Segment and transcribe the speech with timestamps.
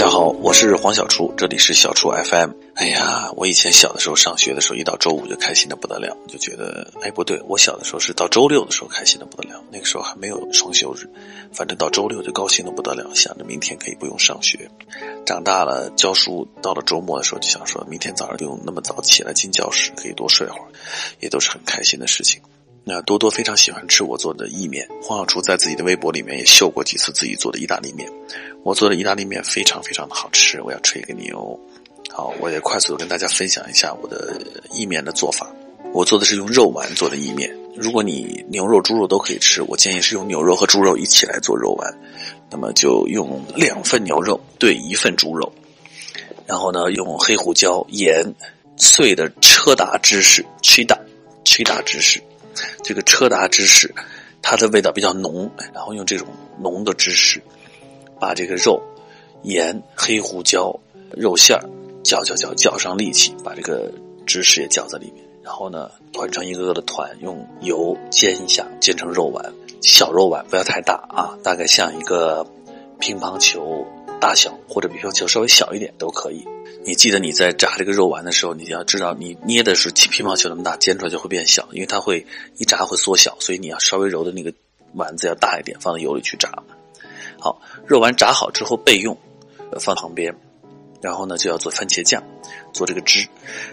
[0.00, 2.52] 大家好，我是黄小厨，这里是小厨 FM。
[2.74, 11.06] 哎呀，我以前小的时候上学的时候，一到周五就开心的不得了，就觉得，哎，不对，我小的时候是到周六的时候开心的不得了，那个时候还没有双休日，
[11.52, 14.70] 反正到周六就高兴的不得了，想着明天可以不用上学。
[15.26, 20.72] 长大了教书，到了周末的时候就想说，明天早上不用那么早起来进教室，可以多睡会儿，
[21.20, 22.40] 也都是很开心的事情。
[22.82, 28.10] 那多多非常喜欢吃我做的意面，黄小厨在自己的微博里面也秀过几次自己做的意大利面。
[28.62, 31.58] 我做的意大利面非常非常的好吃，我要吹个牛。
[32.08, 34.40] 好，我也快速的跟大家分享一下我的
[34.72, 35.46] 意面的做法。
[35.92, 41.98] 我做的是用肉丸做的意面，如果你牛肉、猪肉都可以吃，我建议是用牛肉和猪肉一起来做肉丸。
[42.50, 45.52] 那么就用两份牛肉兑一份猪肉，
[46.46, 48.34] 然后呢用黑胡椒、盐、
[48.76, 50.98] 碎的车达芝士、吹打、
[51.44, 52.20] 吹打芝士。
[52.82, 53.94] 这个车达芝士，
[54.42, 56.26] 它的味道比较浓，然后用这种
[56.58, 57.40] 浓的芝士，
[58.18, 58.82] 把这个肉、
[59.42, 60.74] 盐、黑胡椒、
[61.12, 61.62] 肉馅儿
[62.02, 63.92] 搅搅搅搅上力气，把这个
[64.26, 72.46] 芝士也搅在里面，然后呢团成一个个的团，用油煎一下，煎成肉丸，小肉丸不要太大啊，大概像一个
[72.98, 73.86] 乒乓球
[74.20, 76.46] 大小，或者乒乓球稍微小一点都可以。
[76.84, 82.26] 你记得你在炸这个肉丸的时候，你要知道你捏的是乒乓球那么大，煎出来就会变小，因为它会
[82.58, 84.52] 一炸会缩小，所以你要稍微揉的那个
[84.94, 86.50] 丸子要大一点，放到油里去炸。
[87.38, 89.16] 好，肉丸炸好之后备用，
[89.80, 90.34] 放旁边。
[91.00, 92.22] 然后呢，就要做番茄酱，
[92.74, 93.26] 做这个汁。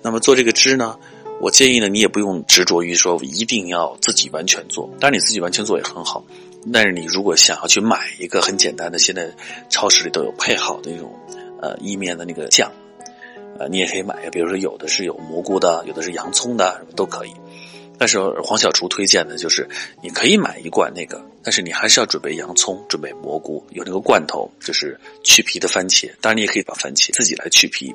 [0.00, 0.98] 那么做这个汁呢，
[1.38, 6.24] 我建议呢，你也不用执着于说一定要自己完全做，当然你自己完全做也很好。
[6.72, 9.30] 但是你如果想要去买一个很简单的，现在
[9.68, 11.12] 超市里都有配好的那种
[11.60, 12.70] 呃意面的那个酱。
[13.58, 17.32] 呃，你也可以买，比如说有的是有蘑菇的，有的是洋葱的，什么都可以。
[17.98, 19.68] 但是黄小厨推荐的就是，
[20.02, 26.10] 你可以买一罐那个，但是你还是要准备洋葱、准备蘑菇，有那个罐头，就是去皮的番茄。
[26.22, 27.94] 当然，你也可以把番茄自己来去皮，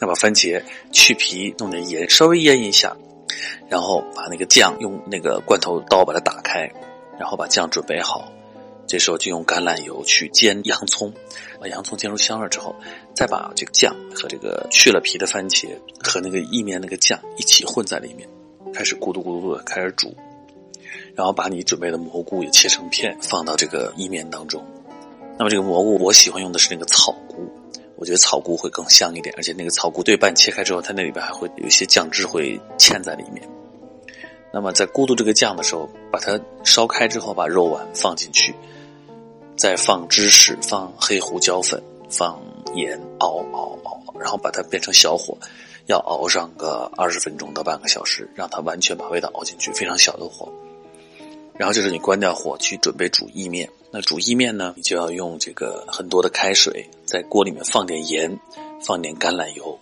[0.00, 2.96] 那把番茄去皮，弄点盐，稍微腌一下，
[3.68, 6.70] 然后把那个酱用那个罐头刀把它打开，
[7.22, 8.32] 然后把酱准备好。
[8.88, 11.14] 这时候就用橄榄油去煎洋葱，
[11.60, 12.74] 把洋葱煎出香味之后，
[13.14, 15.68] 再把这个酱和这个去了皮的番茄
[16.02, 18.28] 和那个意面那个酱一起混在里面，
[18.74, 20.12] 开始咕嘟咕嘟的开始煮，
[21.14, 24.66] 然后把你准备的蘑菇也切成片放到这个意面当中。
[25.38, 27.48] 那么这个蘑菇我喜欢用的是那个草菇，
[27.96, 33.48] 我觉得草菇会更香一点，而且那个草菇对半切开之后，它那里边还会有一些酱汁会嵌在里面。
[34.52, 38.54] 那么在咕嘟这个酱的时候，把它烧开之后，把肉丸放进去。
[39.56, 42.42] 再放芝士，放黑胡椒粉，放
[42.74, 45.36] 盐，熬熬熬，然后把它变成小火，
[45.86, 50.52] 要熬上个二十分钟到半个小时，让它完全把味道熬进去，非常小的火。
[51.54, 53.68] 然后就是你关掉火去准备煮意面。
[53.90, 58.40] 那煮意面呢，你就要用这个很多的开水，在锅里面放点盐，
[58.80, 59.78] 放点橄榄油，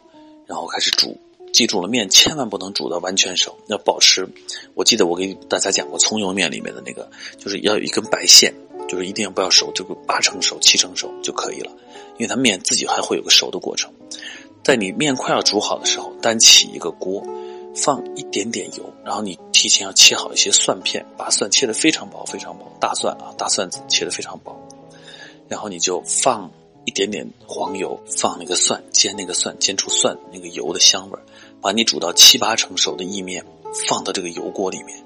[0.47, 1.17] 然后开始煮。
[1.53, 4.29] 记住了，面千万不能煮到完全熟，要保持。
[4.75, 8.55] 我记得我给大家讲过葱油面里面的那个，就是要有一根白线。
[8.89, 11.71] 就是一定要不要熟，就八成熟、七成熟就可以了，
[12.19, 13.89] 因为它面自己还会有个熟的过程。
[14.65, 17.25] 在你面快要煮好的时候，单起一个锅，
[17.73, 24.61] 放一点点油，然后你提前要切好一些蒜片，把蒜切得非常薄、非常薄，大蒜啊，大蒜子切得非常薄。
[25.47, 26.51] 然后你就放
[26.91, 31.23] 一点点黄油，放那个蒜，煎那个蒜，煎出蒜那个油的香味儿，
[31.61, 33.45] 把你煮到七八成熟的意面
[33.89, 34.99] 放到这个油锅里面。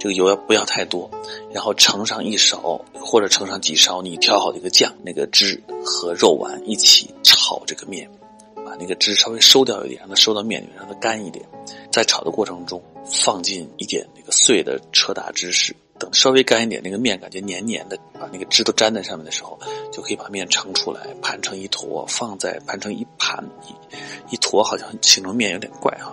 [0.00, 1.08] 这个油要不要太多，
[1.52, 8.10] 然后盛上一勺或者盛上几勺你调好的一个酱，那个汁和肉丸一起炒这个面，
[8.56, 11.48] 把那个汁稍微收掉一点，让它收到面里面，让它干一点。
[11.92, 19.56] 在炒的过程中放进一点那个碎的车达芝士，等稍微干一点，那个面感觉黏黏的，把那个汁都粘在上面的时候，
[19.92, 26.12] 就可以把面盛出来，盘成一坨，放在盘成一盘一一坨，好像形成面有点怪哈，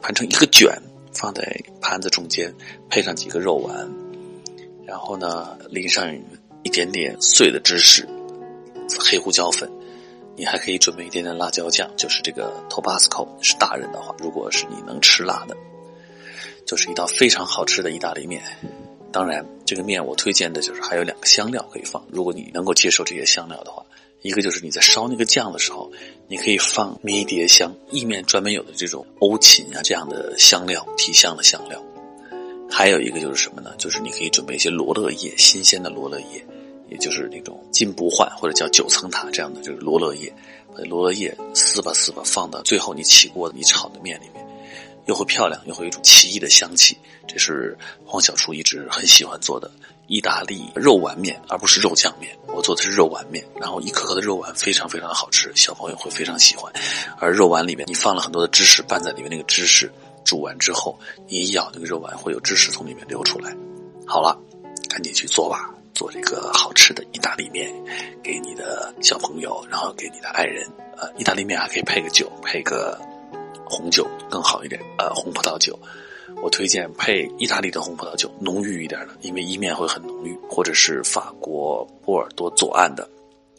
[0.00, 0.70] 盘成一个卷。
[1.14, 1.44] 放在
[1.82, 2.50] 盘子中间，
[2.88, 3.86] 配上几个肉丸，
[4.86, 6.10] 然后呢，淋上
[6.62, 8.08] 一点点碎的芝士、
[8.98, 9.70] 黑胡椒粉，
[10.34, 15.54] 你还可以准备一点点辣椒酱，就是这个 Tabasco，是大人的话，如果是你能吃辣的，
[16.66, 18.42] 就是一道非常好吃的意大利面。
[19.12, 23.84] 当然，这个面我推荐的就是还有两个香料可以放，如果你能够接受这些香料的话。
[24.22, 25.90] 一个就是你在烧那个酱的时候，
[26.28, 31.82] 你可以放迷迭香，意面专门有的这种欧芹啊这样的香料，提香的香料。
[32.70, 33.74] 还有一个就是什么呢？
[33.78, 36.46] 就是你可以准备一些罗勒叶，新鲜的罗勒叶，
[36.88, 40.32] 也就是那种金不换或者叫九层塔这样的就是罗勒叶，
[40.72, 44.41] 把罗勒叶撕吧撕吧放到最后你起锅你炒的面里面，
[45.06, 46.96] 又会漂亮，又会有一种奇异的香气。
[47.26, 49.70] 这是黄小厨一直很喜欢做的
[50.06, 52.36] 意大利肉丸面，而不是肉酱面。
[52.48, 56.72] 我做的是肉丸面，然后一颗颗的肉丸非常非常的好吃，小朋友会非常喜欢。
[57.18, 59.90] 而肉丸里面你放了很多的芝士拌在里面，那个芝士
[60.24, 63.56] 煮完之后，你一咬那个肉丸会有芝士从里面流出来。
[64.06, 64.38] 好了，
[64.88, 67.72] 赶紧去做吧，做这个好吃的意大利面，
[68.22, 70.68] 给你的小朋友，然后给你的爱人。
[70.98, 73.00] 呃，意大利面还可以配个酒，配个
[73.72, 74.78] 红酒更好一点。
[74.98, 75.78] 呃，红葡萄酒。
[76.42, 83.08] 我推荐配意大利的红葡萄酒，浓郁一点的，因为意面会很浓郁，或者是法国波尔多左岸的，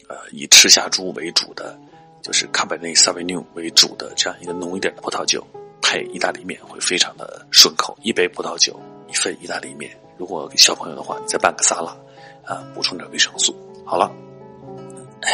[0.08, 1.78] 呃，以赤霞珠为主的，
[2.20, 5.46] 就是卡本内萨维纽为主的这样一个浓一点的葡萄酒，
[5.80, 7.96] 配意大利面会非常的顺口。
[8.02, 8.78] 一杯葡萄酒，
[9.08, 11.96] 一份意大利面，如果给小朋友的话，你再拌个沙拉，
[12.44, 13.54] 啊，补充点维生素。
[13.84, 14.10] 好了，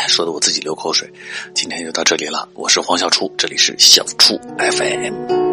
[0.08, 1.10] 说的我自己流口水。
[1.54, 5.49] 今天就到这里了，我是黄小初，这里是小初 FM。